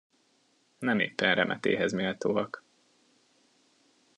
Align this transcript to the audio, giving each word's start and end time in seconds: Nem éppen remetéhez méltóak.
Nem 0.79 0.99
éppen 0.99 1.35
remetéhez 1.35 1.93
méltóak. 1.93 2.63